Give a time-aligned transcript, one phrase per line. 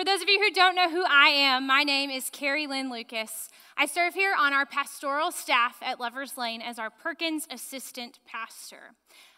[0.00, 2.90] For those of you who don't know who I am, my name is Carrie Lynn
[2.90, 3.50] Lucas.
[3.76, 8.92] I serve here on our pastoral staff at Lovers Lane as our Perkins Assistant Pastor.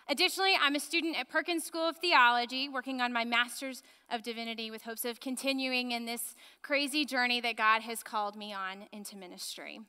[0.08, 4.70] Additionally, I'm a student at Perkins School of Theology, working on my Master's of Divinity
[4.70, 9.16] with hopes of continuing in this crazy journey that God has called me on into
[9.16, 9.80] ministry.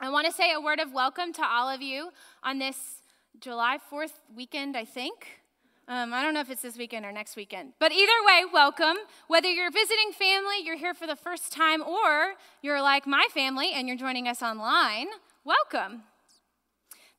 [0.00, 2.10] I want to say a word of welcome to all of you
[2.42, 3.00] on this
[3.40, 5.43] July 4th weekend, I think.
[5.86, 7.74] Um, I don't know if it's this weekend or next weekend.
[7.78, 8.96] But either way, welcome.
[9.28, 13.72] Whether you're visiting family, you're here for the first time, or you're like my family
[13.74, 15.08] and you're joining us online,
[15.44, 16.04] welcome.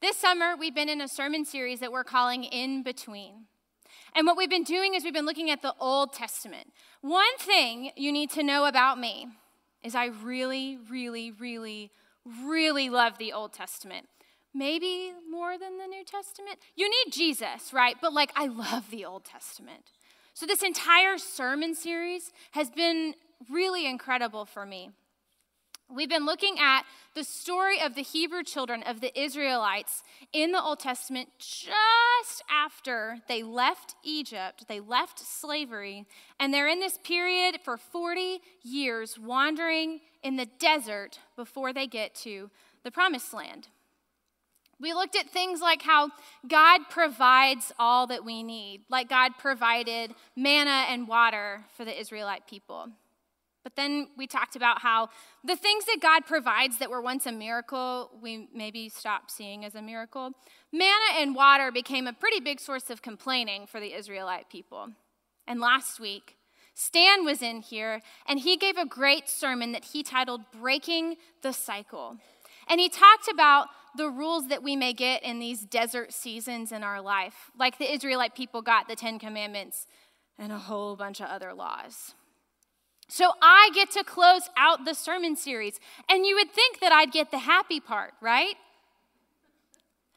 [0.01, 3.45] This summer, we've been in a sermon series that we're calling In Between.
[4.15, 6.73] And what we've been doing is we've been looking at the Old Testament.
[7.01, 9.27] One thing you need to know about me
[9.83, 11.91] is I really, really, really,
[12.43, 14.07] really love the Old Testament
[14.55, 16.59] maybe more than the New Testament.
[16.75, 17.95] You need Jesus, right?
[18.01, 19.91] But like, I love the Old Testament.
[20.33, 23.13] So, this entire sermon series has been
[23.49, 24.89] really incredible for me.
[25.93, 26.81] We've been looking at
[27.13, 30.03] the story of the Hebrew children of the Israelites
[30.33, 36.07] in the Old Testament just after they left Egypt, they left slavery,
[36.39, 42.15] and they're in this period for 40 years wandering in the desert before they get
[42.15, 42.49] to
[42.83, 43.67] the promised land.
[44.79, 46.09] We looked at things like how
[46.47, 52.45] God provides all that we need, like God provided manna and water for the Israelite
[52.47, 52.89] people.
[53.63, 55.09] But then we talked about how
[55.43, 59.73] the things that God provides that were once a miracle, we maybe stopped seeing as
[59.73, 60.31] a miracle.
[60.71, 64.89] Manna and water became a pretty big source of complaining for the Israelite people.
[65.47, 66.37] And last week,
[66.75, 71.53] Stan was in here and he gave a great sermon that he titled Breaking the
[71.53, 72.17] Cycle.
[72.67, 76.83] And he talked about the rules that we may get in these desert seasons in
[76.83, 79.87] our life, like the Israelite people got the Ten Commandments
[80.37, 82.13] and a whole bunch of other laws.
[83.07, 85.79] So I get to close out the sermon series,
[86.09, 88.55] and you would think that I'd get the happy part, right?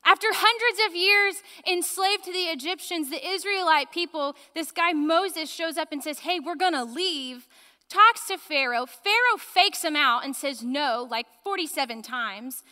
[0.05, 5.77] After hundreds of years enslaved to the Egyptians, the Israelite people, this guy Moses shows
[5.77, 7.47] up and says, Hey, we're gonna leave.
[7.91, 8.87] Talks to Pharaoh.
[8.87, 12.63] Pharaoh fakes him out and says no, like 47 times.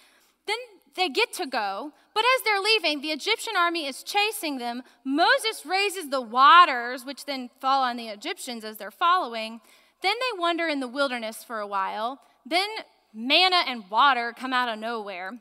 [0.47, 0.57] Then
[0.97, 4.83] they get to go, but as they're leaving, the Egyptian army is chasing them.
[5.05, 9.61] Moses raises the waters, which then fall on the Egyptians as they're following.
[10.03, 12.21] Then they wander in the wilderness for a while.
[12.45, 12.69] Then
[13.13, 15.33] manna and water come out of nowhere.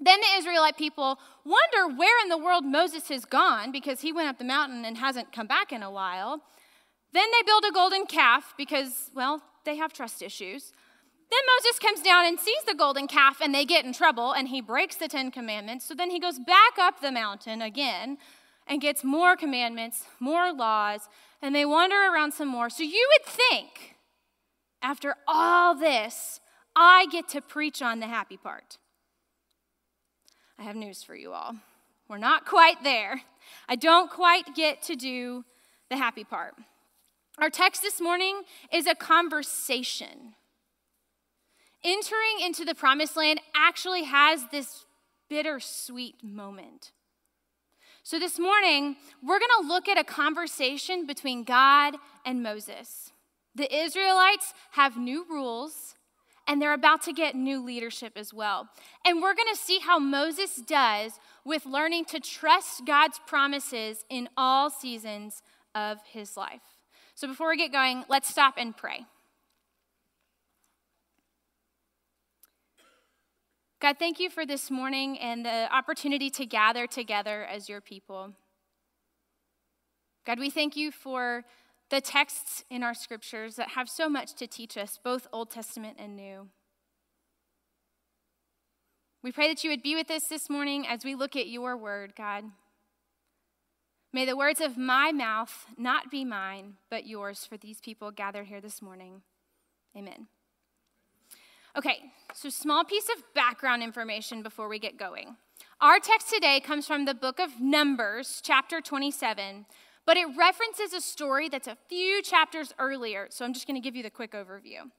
[0.00, 4.28] Then the Israelite people wonder where in the world Moses has gone because he went
[4.28, 6.40] up the mountain and hasn't come back in a while.
[7.12, 10.72] Then they build a golden calf because, well, they have trust issues.
[11.32, 14.48] Then Moses comes down and sees the golden calf, and they get in trouble, and
[14.48, 15.86] he breaks the Ten Commandments.
[15.86, 18.18] So then he goes back up the mountain again
[18.66, 21.08] and gets more commandments, more laws,
[21.40, 22.68] and they wander around some more.
[22.68, 23.96] So you would think,
[24.82, 26.38] after all this,
[26.76, 28.76] I get to preach on the happy part.
[30.58, 31.56] I have news for you all.
[32.08, 33.22] We're not quite there.
[33.70, 35.46] I don't quite get to do
[35.88, 36.56] the happy part.
[37.38, 40.34] Our text this morning is a conversation
[41.84, 44.84] entering into the promised land actually has this
[45.28, 46.92] bittersweet moment.
[48.04, 51.94] So, this morning, we're going to look at a conversation between God
[52.26, 53.12] and Moses.
[53.54, 55.94] The Israelites have new rules,
[56.48, 58.68] and they're about to get new leadership as well.
[59.06, 61.12] And we're going to see how Moses does
[61.44, 65.42] with learning to trust God's promises in all seasons
[65.74, 66.62] of his life.
[67.14, 69.06] So, before we get going, let's stop and pray.
[73.82, 78.30] God, thank you for this morning and the opportunity to gather together as your people.
[80.24, 81.42] God, we thank you for
[81.90, 85.96] the texts in our scriptures that have so much to teach us, both Old Testament
[85.98, 86.46] and New.
[89.20, 91.76] We pray that you would be with us this morning as we look at your
[91.76, 92.44] word, God.
[94.12, 98.46] May the words of my mouth not be mine, but yours for these people gathered
[98.46, 99.22] here this morning.
[99.96, 100.28] Amen.
[101.74, 105.36] Okay, so small piece of background information before we get going.
[105.80, 109.64] Our text today comes from the book of Numbers, chapter 27,
[110.04, 113.84] but it references a story that's a few chapters earlier, so I'm just going to
[113.84, 114.90] give you the quick overview.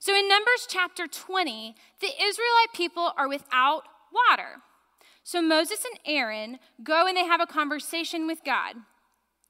[0.00, 3.84] So in Numbers chapter 20, the Israelite people are without
[4.28, 4.62] water.
[5.22, 8.74] So Moses and Aaron go and they have a conversation with God.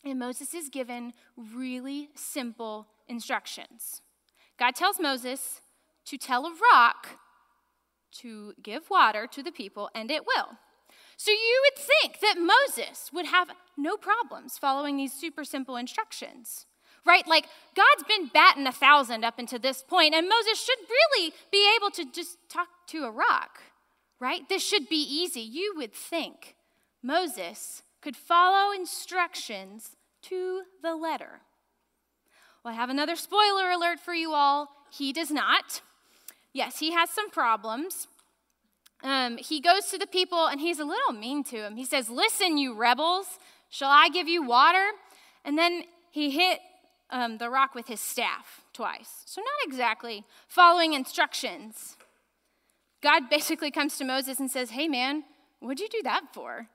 [0.05, 4.03] And Moses is given really simple instructions.
[4.59, 5.63] God tells Moses,
[6.07, 7.19] to tell a rock
[8.21, 10.59] to give water to the people, and it will.
[11.17, 16.67] So you would think that Moses would have no problems following these super simple instructions.
[17.07, 17.27] right?
[17.27, 21.67] Like, God's been batting a thousand up until this point, and Moses should really be
[21.77, 23.61] able to just talk to a rock,
[24.21, 24.47] right?
[24.49, 25.41] This should be easy.
[25.41, 26.57] You would think
[27.03, 31.41] Moses could follow instructions to the letter.
[32.65, 34.69] Well, I have another spoiler alert for you all.
[34.91, 35.81] He does not.
[36.57, 38.09] Yes, he has some problems.
[39.03, 41.77] Um, he goes to the people and he's a little mean to them.
[41.77, 43.27] He says, Listen, you rebels,
[43.69, 44.87] shall I give you water?
[45.45, 46.61] And then he hit
[47.11, 49.23] um, the rock with his staff twice.
[49.27, 51.99] So, not exactly following instructions.
[53.03, 55.25] God basically comes to Moses and says, Hey, man,
[55.61, 56.69] what'd you do that for?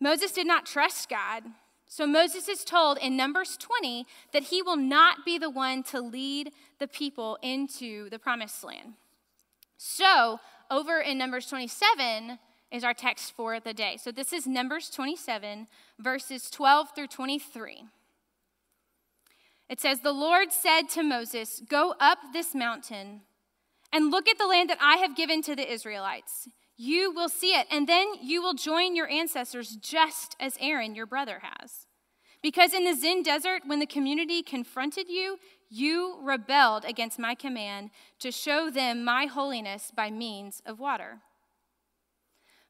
[0.00, 1.44] Moses did not trust God.
[1.86, 6.00] So Moses is told in Numbers 20 that he will not be the one to
[6.00, 8.94] lead the people into the promised land.
[9.76, 10.40] So,
[10.70, 12.38] over in Numbers 27
[12.72, 13.98] is our text for the day.
[14.00, 15.66] So, this is Numbers 27,
[15.98, 17.84] verses 12 through 23.
[19.68, 23.22] It says, The Lord said to Moses, Go up this mountain
[23.92, 26.48] and look at the land that I have given to the Israelites.
[26.76, 31.06] You will see it, and then you will join your ancestors just as Aaron, your
[31.06, 31.86] brother, has.
[32.42, 35.38] Because in the Zin desert, when the community confronted you,
[35.70, 41.20] you rebelled against my command to show them my holiness by means of water.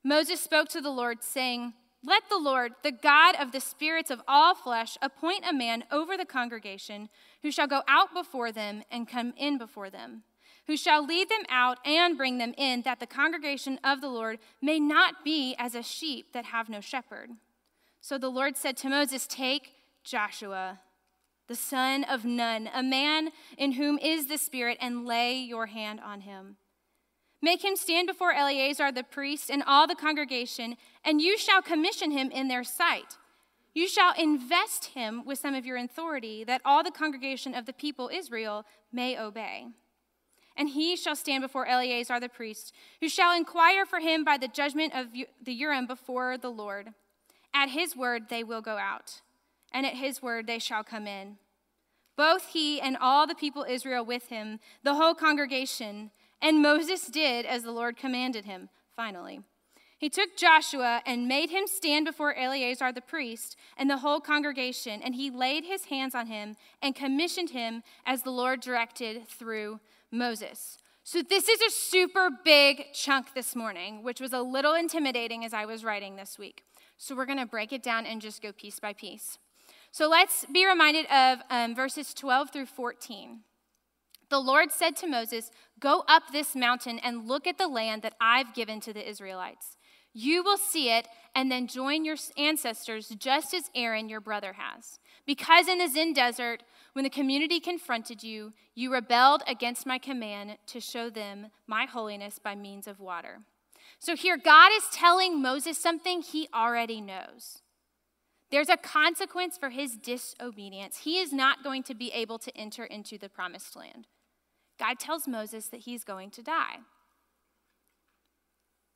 [0.04, 1.72] Moses spoke to the Lord, saying,
[2.04, 6.16] Let the Lord, the God of the spirits of all flesh, appoint a man over
[6.16, 7.08] the congregation
[7.42, 10.24] who shall go out before them and come in before them
[10.66, 14.38] who shall lead them out and bring them in, that the congregation of the Lord
[14.62, 17.30] may not be as a sheep that have no shepherd.
[18.00, 19.72] So the Lord said to Moses, Take
[20.02, 20.80] Joshua,
[21.48, 26.00] the son of Nun, a man in whom is the Spirit, and lay your hand
[26.04, 26.56] on him.
[27.42, 32.10] Make him stand before Eleazar the priest and all the congregation, and you shall commission
[32.10, 33.18] him in their sight.
[33.74, 37.72] You shall invest him with some of your authority, that all the congregation of the
[37.74, 39.66] people Israel may obey.
[40.56, 44.48] And he shall stand before Eleazar the priest, who shall inquire for him by the
[44.48, 46.90] judgment of the Urim before the Lord.
[47.52, 49.20] At his word they will go out,
[49.72, 51.38] and at his word they shall come in.
[52.16, 56.10] Both he and all the people Israel with him, the whole congregation.
[56.40, 59.40] And Moses did as the Lord commanded him, finally.
[59.98, 65.00] He took Joshua and made him stand before Eleazar the priest and the whole congregation,
[65.02, 69.80] and he laid his hands on him and commissioned him as the Lord directed through
[70.14, 70.78] Moses.
[71.02, 75.52] So, this is a super big chunk this morning, which was a little intimidating as
[75.52, 76.64] I was writing this week.
[76.96, 79.38] So, we're going to break it down and just go piece by piece.
[79.90, 83.40] So, let's be reminded of um, verses 12 through 14.
[84.30, 88.14] The Lord said to Moses, Go up this mountain and look at the land that
[88.18, 89.76] I've given to the Israelites.
[90.14, 94.98] You will see it and then join your ancestors just as Aaron, your brother, has.
[95.26, 96.62] Because in the Zin desert,
[96.94, 102.38] when the community confronted you, you rebelled against my command to show them my holiness
[102.38, 103.40] by means of water.
[103.98, 107.62] So here, God is telling Moses something he already knows.
[108.50, 110.98] There's a consequence for his disobedience.
[110.98, 114.06] He is not going to be able to enter into the promised land.
[114.78, 116.78] God tells Moses that he's going to die.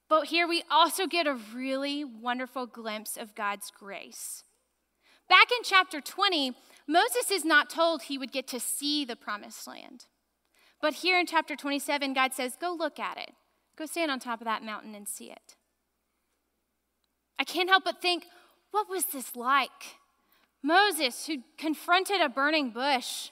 [0.09, 4.45] But here we also get a really wonderful glimpse of God's grace.
[5.29, 6.53] Back in chapter 20,
[6.89, 10.07] Moses is not told he would get to see the promised land.
[10.81, 13.33] But here in chapter 27, God says, Go look at it.
[13.77, 15.57] Go stand on top of that mountain and see it.
[17.39, 18.25] I can't help but think,
[18.71, 19.99] what was this like?
[20.63, 23.31] Moses, who confronted a burning bush,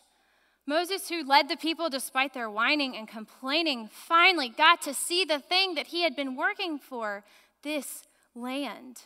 [0.67, 5.39] Moses, who led the people despite their whining and complaining, finally got to see the
[5.39, 7.25] thing that he had been working for
[7.63, 9.03] this land.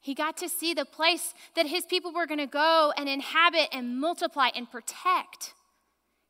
[0.00, 3.68] He got to see the place that his people were going to go and inhabit
[3.72, 5.54] and multiply and protect.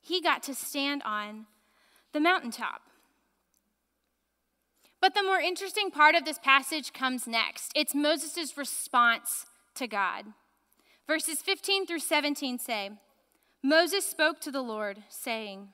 [0.01, 1.47] He got to stand on
[2.13, 2.83] the mountaintop.
[5.01, 7.73] But the more interesting part of this passage comes next.
[7.75, 9.47] It's Moses' response
[9.77, 10.27] to God.
[11.07, 12.91] Verses 15 through 17 say
[13.63, 15.69] Moses spoke to the Lord, saying,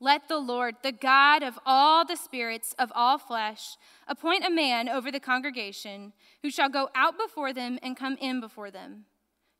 [0.00, 3.76] let the Lord, the God of all the spirits of all flesh,
[4.08, 8.40] appoint a man over the congregation who shall go out before them and come in
[8.40, 9.06] before them,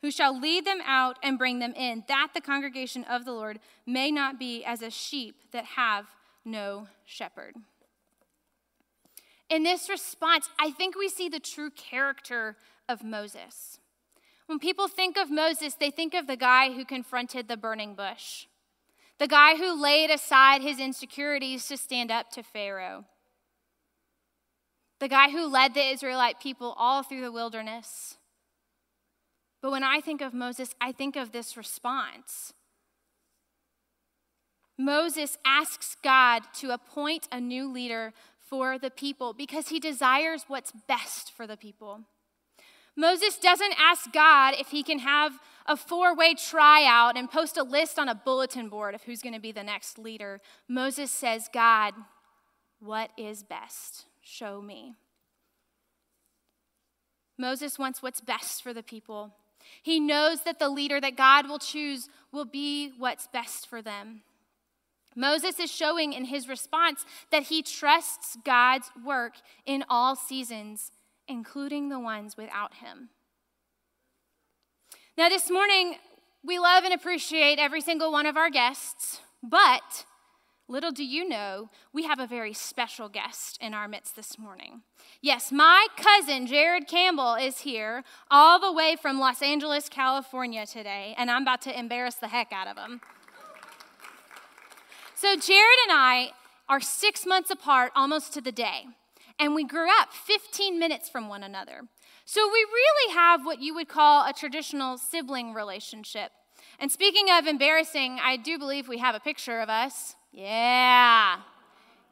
[0.03, 3.61] who shall lead them out and bring them in, that the congregation of the Lord
[3.87, 6.07] may not be as a sheep that have
[6.45, 7.55] no shepherd.
[9.49, 12.57] In this response, I think we see the true character
[12.89, 13.79] of Moses.
[14.47, 18.47] When people think of Moses, they think of the guy who confronted the burning bush
[19.19, 23.05] the guy who laid aside his insecurities to stand up to Pharaoh,
[25.01, 28.17] the guy who led the Israelite people all through the wilderness.
[29.63, 32.53] But when I think of Moses, I think of this response.
[34.77, 40.73] Moses asks God to appoint a new leader for the people because he desires what's
[40.87, 42.01] best for the people.
[42.97, 47.63] Moses doesn't ask God if he can have a four way tryout and post a
[47.63, 50.41] list on a bulletin board of who's going to be the next leader.
[50.69, 51.95] Moses says, God,
[52.81, 54.07] what is best?
[54.21, 54.95] Show me.
[57.37, 59.33] Moses wants what's best for the people.
[59.83, 64.23] He knows that the leader that God will choose will be what's best for them.
[65.17, 69.35] Moses is showing in his response that he trusts God's work
[69.65, 70.91] in all seasons,
[71.29, 73.11] including the ones without him.
[75.17, 75.97] Now, this morning,
[76.43, 80.05] we love and appreciate every single one of our guests, but
[80.67, 84.83] little do you know, we have a very special guest in our midst this morning.
[85.21, 91.15] Yes, my cousin Jared Campbell is here all the way from Los Angeles, California today,
[91.19, 93.01] and I'm about to embarrass the heck out of him.
[95.15, 96.31] So, Jared and I
[96.69, 98.87] are six months apart almost to the day,
[99.39, 101.83] and we grew up 15 minutes from one another.
[102.25, 106.33] So, we really have what you would call a traditional sibling relationship.
[106.79, 110.17] And speaking of embarrassing, I do believe we have a picture of us.
[110.33, 111.41] Yeah.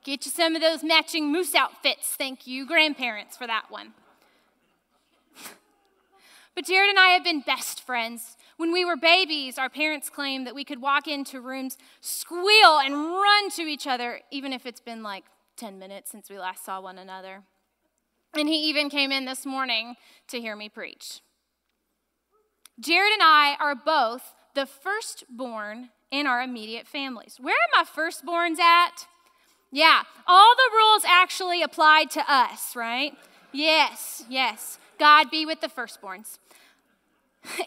[0.05, 2.09] Get you some of those matching moose outfits.
[2.09, 3.95] Thank you, grandparents, for that one.
[6.55, 10.47] but Jared and I have been best friends when we were babies, our parents claimed
[10.47, 14.81] that we could walk into rooms, squeal, and run to each other, even if it's
[14.81, 15.25] been like
[15.62, 17.45] 10 minutes since we last saw one another.
[18.35, 19.95] And he even came in this morning
[20.26, 21.21] to hear me preach.
[22.81, 27.37] Jared and I are both the firstborn in our immediate families.
[27.40, 29.07] Where are my firstborns at?
[29.71, 33.12] Yeah, all the rules actually applied to us, right?
[33.52, 34.81] Yes, yes.
[34.99, 36.38] God be with the firstborns.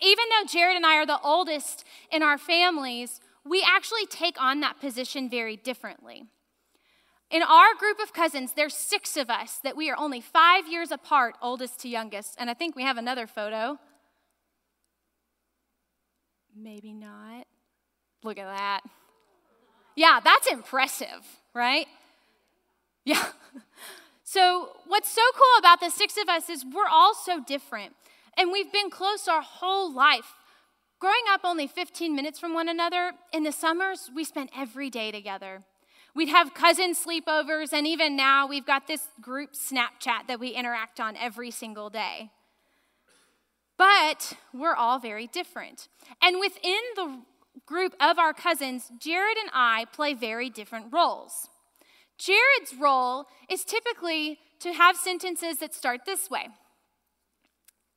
[0.02, 4.60] Even though Jared and I are the oldest in our families, we actually take on
[4.60, 6.26] that position very differently.
[7.36, 10.90] In our group of cousins, there's six of us that we are only five years
[10.90, 12.36] apart, oldest to youngest.
[12.38, 13.78] And I think we have another photo.
[16.56, 17.46] Maybe not.
[18.24, 18.84] Look at that.
[19.98, 21.88] Yeah, that's impressive, right?
[23.04, 23.26] Yeah.
[24.28, 27.94] So, what's so cool about the six of us is we're all so different.
[28.36, 30.34] And we've been close our whole life.
[31.00, 35.12] Growing up only 15 minutes from one another, in the summers, we spent every day
[35.12, 35.62] together.
[36.16, 41.00] We'd have cousin sleepovers, and even now we've got this group Snapchat that we interact
[41.00, 42.32] on every single day.
[43.78, 45.90] But we're all very different.
[46.22, 47.22] And within the
[47.66, 51.50] group of our cousins, Jared and I play very different roles.
[52.18, 56.48] Jared's role is typically to have sentences that start this way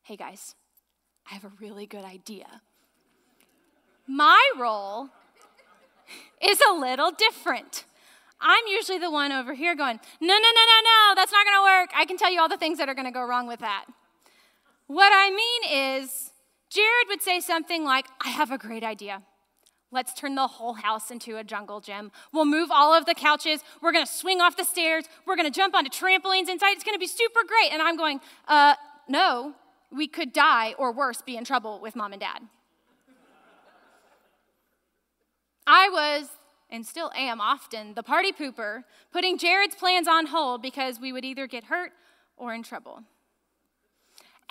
[0.03, 0.55] hey guys,
[1.29, 2.61] I have a really good idea.
[4.07, 5.09] My role
[6.41, 7.85] is a little different.
[8.41, 11.63] I'm usually the one over here going, no, no, no, no, no, that's not gonna
[11.63, 11.89] work.
[11.95, 13.85] I can tell you all the things that are gonna go wrong with that.
[14.87, 16.31] What I mean is,
[16.69, 19.23] Jared would say something like, I have a great idea.
[19.91, 22.11] Let's turn the whole house into a jungle gym.
[22.31, 23.61] We'll move all of the couches.
[23.81, 25.05] We're gonna swing off the stairs.
[25.25, 26.73] We're gonna jump onto trampolines inside.
[26.73, 27.73] It's gonna be super great.
[27.73, 28.75] And I'm going, uh,
[29.07, 29.55] no,
[29.91, 32.39] we could die or worse, be in trouble with mom and dad.
[35.65, 36.29] I was,
[36.69, 41.25] and still am often, the party pooper, putting Jared's plans on hold because we would
[41.25, 41.91] either get hurt
[42.37, 43.01] or in trouble.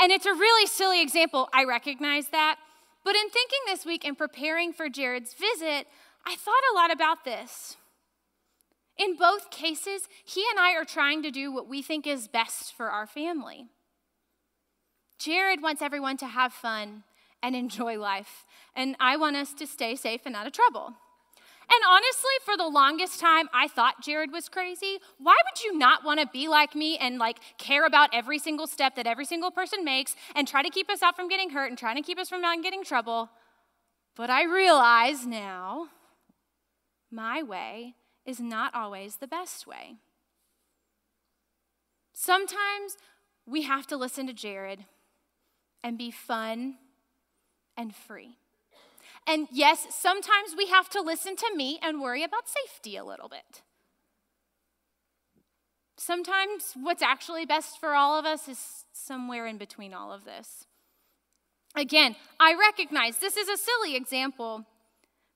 [0.01, 2.59] And it's a really silly example, I recognize that.
[3.05, 5.87] But in thinking this week and preparing for Jared's visit,
[6.27, 7.77] I thought a lot about this.
[8.97, 12.77] In both cases, he and I are trying to do what we think is best
[12.77, 13.67] for our family.
[15.19, 17.05] Jared wants everyone to have fun
[17.43, 18.45] and enjoy life,
[18.75, 20.95] and I want us to stay safe and out of trouble.
[21.71, 24.99] And honestly, for the longest time, I thought Jared was crazy.
[25.19, 28.67] Why would you not want to be like me and like care about every single
[28.67, 31.69] step that every single person makes and try to keep us out from getting hurt
[31.69, 33.29] and trying to keep us from not getting trouble?
[34.17, 35.89] But I realize now
[37.11, 37.95] my way
[38.25, 39.97] is not always the best way.
[42.13, 42.97] Sometimes
[43.47, 44.85] we have to listen to Jared
[45.85, 46.77] and be fun
[47.77, 48.39] and free.
[49.29, 53.29] And yes, sometimes we have to listen to me and worry about safety a little
[53.29, 53.63] bit.
[55.99, 60.65] Sometimes what's actually best for all of us is somewhere in between all of this.
[61.77, 64.65] Again, I recognize this is a silly example,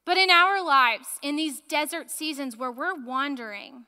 [0.06, 3.84] but in our lives, in these desert seasons where we're wandering,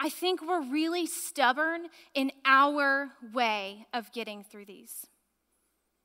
[0.00, 5.06] I think we're really stubborn in our way of getting through these.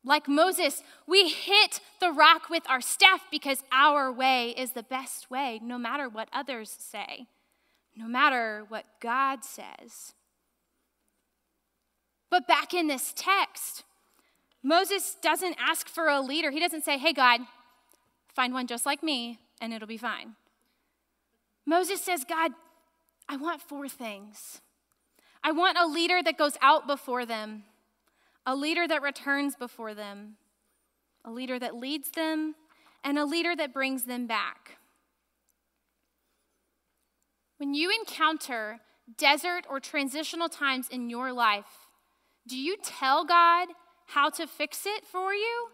[0.03, 5.29] Like Moses, we hit the rock with our staff because our way is the best
[5.29, 7.27] way, no matter what others say,
[7.95, 10.13] no matter what God says.
[12.31, 13.83] But back in this text,
[14.63, 16.49] Moses doesn't ask for a leader.
[16.49, 17.41] He doesn't say, hey, God,
[18.33, 20.35] find one just like me and it'll be fine.
[21.65, 22.51] Moses says, God,
[23.29, 24.61] I want four things.
[25.43, 27.63] I want a leader that goes out before them
[28.45, 30.35] a leader that returns before them,
[31.25, 32.55] a leader that leads them,
[33.03, 34.77] and a leader that brings them back.
[37.57, 38.79] When you encounter
[39.17, 41.87] desert or transitional times in your life,
[42.47, 43.69] do you tell God
[44.07, 45.67] how to fix it for you?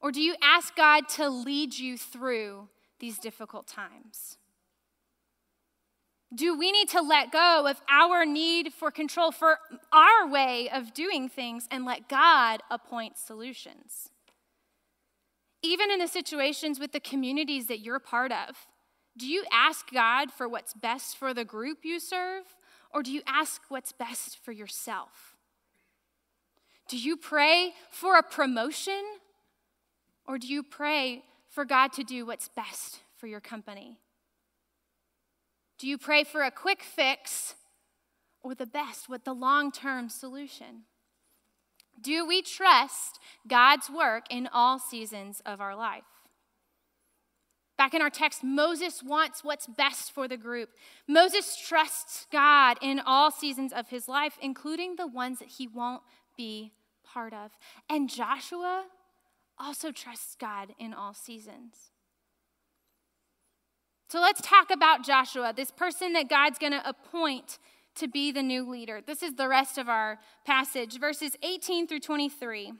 [0.00, 4.38] Or do you ask God to lead you through these difficult times?
[6.34, 9.58] Do we need to let go of our need for control for
[9.92, 14.10] our way of doing things and let God appoint solutions?
[15.62, 18.66] Even in the situations with the communities that you're part of,
[19.16, 22.44] do you ask God for what's best for the group you serve,
[22.92, 25.34] or do you ask what's best for yourself?
[26.88, 29.02] Do you pray for a promotion,
[30.26, 33.98] or do you pray for God to do what's best for your company?
[35.78, 37.54] Do you pray for a quick fix
[38.42, 40.84] or the best, with the long term solution?
[42.00, 46.04] Do we trust God's work in all seasons of our life?
[47.76, 50.70] Back in our text, Moses wants what's best for the group.
[51.06, 56.02] Moses trusts God in all seasons of his life, including the ones that he won't
[56.36, 56.72] be
[57.04, 57.52] part of.
[57.88, 58.84] And Joshua
[59.58, 61.92] also trusts God in all seasons.
[64.08, 67.58] So let's talk about Joshua, this person that God's going to appoint
[67.96, 69.02] to be the new leader.
[69.04, 72.72] This is the rest of our passage, verses 18 through 23.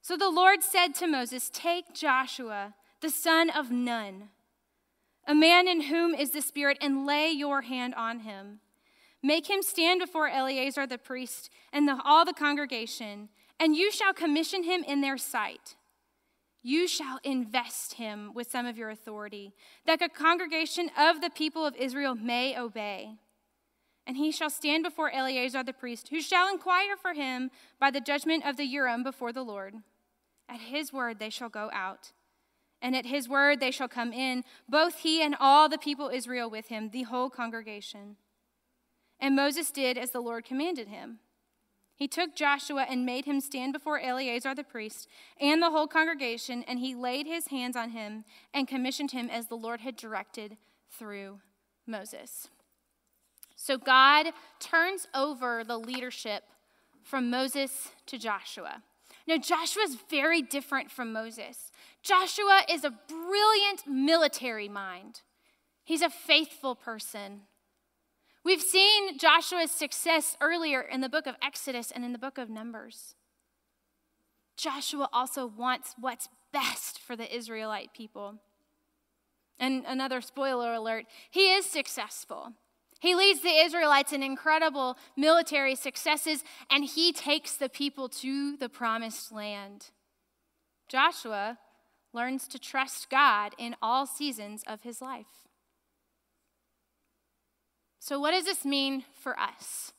[0.00, 4.30] So the Lord said to Moses, Take Joshua, the son of Nun,
[5.28, 8.60] a man in whom is the Spirit, and lay your hand on him.
[9.22, 13.28] Make him stand before Eleazar the priest and the, all the congregation,
[13.60, 15.76] and you shall commission him in their sight.
[16.62, 19.52] You shall invest him with some of your authority,
[19.84, 23.16] that the congregation of the people of Israel may obey.
[24.06, 28.00] And he shall stand before Eleazar the priest, who shall inquire for him by the
[28.00, 29.74] judgment of the Urim before the Lord.
[30.48, 32.12] At his word they shall go out,
[32.80, 36.50] and at his word they shall come in, both he and all the people Israel
[36.50, 38.16] with him, the whole congregation.
[39.20, 41.20] And Moses did as the Lord commanded him.
[42.02, 45.06] He took Joshua and made him stand before Eleazar the priest
[45.40, 49.46] and the whole congregation, and he laid his hands on him and commissioned him as
[49.46, 50.56] the Lord had directed
[50.90, 51.38] through
[51.86, 52.48] Moses.
[53.54, 56.42] So God turns over the leadership
[57.04, 58.82] from Moses to Joshua.
[59.28, 61.70] Now, Joshua is very different from Moses.
[62.02, 65.20] Joshua is a brilliant military mind,
[65.84, 67.42] he's a faithful person.
[68.44, 72.50] We've seen Joshua's success earlier in the book of Exodus and in the book of
[72.50, 73.14] Numbers.
[74.56, 78.34] Joshua also wants what's best for the Israelite people.
[79.58, 82.52] And another spoiler alert, he is successful.
[83.00, 88.68] He leads the Israelites in incredible military successes, and he takes the people to the
[88.68, 89.90] promised land.
[90.88, 91.58] Joshua
[92.12, 95.41] learns to trust God in all seasons of his life.
[98.02, 99.92] So, what does this mean for us?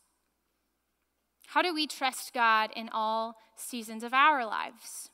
[1.48, 5.10] How do we trust God in all seasons of our lives?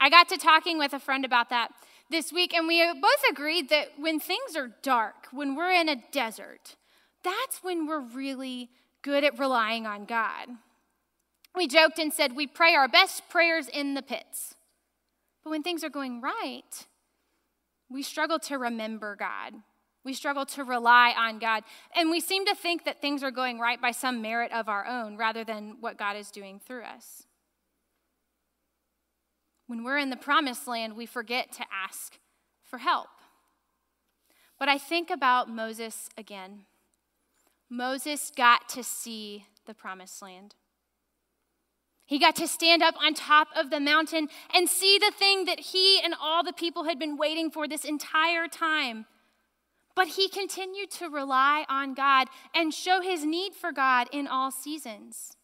[0.00, 1.72] I got to talking with a friend about that
[2.10, 6.02] this week, and we both agreed that when things are dark, when we're in a
[6.12, 6.76] desert,
[7.22, 8.70] that's when we're really
[9.02, 10.48] good at relying on God.
[11.54, 14.54] We joked and said we pray our best prayers in the pits.
[15.44, 16.86] But when things are going right,
[17.90, 19.52] we struggle to remember God.
[20.06, 21.64] We struggle to rely on God.
[21.92, 24.86] And we seem to think that things are going right by some merit of our
[24.86, 27.24] own rather than what God is doing through us.
[29.66, 32.20] When we're in the promised land, we forget to ask
[32.62, 33.08] for help.
[34.60, 36.66] But I think about Moses again.
[37.68, 40.54] Moses got to see the promised land.
[42.04, 45.58] He got to stand up on top of the mountain and see the thing that
[45.58, 49.06] he and all the people had been waiting for this entire time
[49.96, 54.52] but he continued to rely on God and show his need for God in all
[54.52, 55.36] seasons.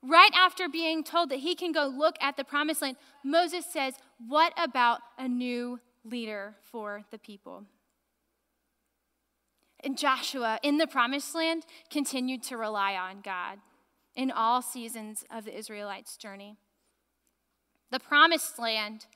[0.00, 3.94] Right after being told that he can go look at the promised land, Moses says,
[4.24, 7.64] What about a new leader for the people?
[9.80, 13.58] And Joshua, in the promised land, continued to rely on God
[14.14, 16.56] in all seasons of the Israelites' journey.
[17.90, 19.06] The promised land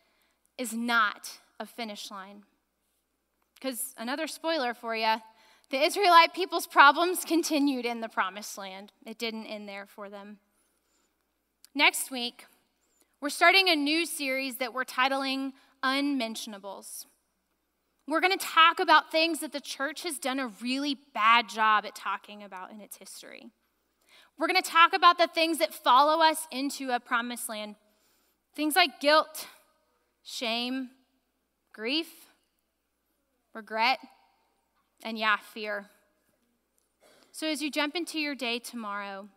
[0.58, 2.42] is not a finish line.
[3.60, 5.16] Because, another spoiler for you,
[5.70, 8.92] the Israelite people's problems continued in the promised land.
[9.04, 10.38] It didn't end there for them.
[11.74, 12.46] Next week,
[13.20, 17.06] we're starting a new series that we're titling Unmentionables.
[18.08, 21.84] We're going to talk about things that the church has done a really bad job
[21.86, 23.50] at talking about in its history.
[24.38, 27.76] We're going to talk about the things that follow us into a promised land
[28.56, 29.46] things like guilt,
[30.24, 30.90] shame,
[31.72, 32.08] grief,
[33.54, 33.98] regret,
[35.02, 35.86] and yeah, fear.
[37.32, 39.28] So as you jump into your day tomorrow,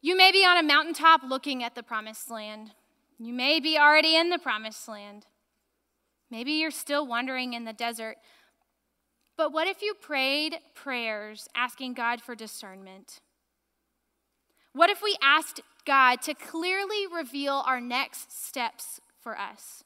[0.00, 2.72] you may be on a mountaintop looking at the promised land.
[3.18, 5.26] You may be already in the promised land.
[6.30, 8.16] Maybe you're still wandering in the desert.
[9.36, 13.20] But what if you prayed prayers asking God for discernment?
[14.72, 19.84] What if we asked God to clearly reveal our next steps for us?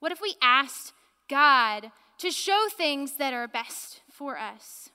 [0.00, 0.92] What if we asked
[1.28, 4.90] God to show things that are best for us?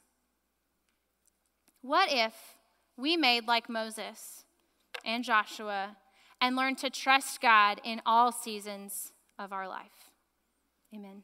[1.82, 2.34] What if
[2.98, 4.46] we made like Moses
[5.06, 5.98] and Joshua
[6.40, 10.12] and learned to trust God in all seasons of our life?
[10.94, 11.24] Amen.